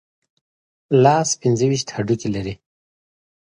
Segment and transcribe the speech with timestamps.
[1.03, 2.55] لاس پنځه ویشت هډوکي لري.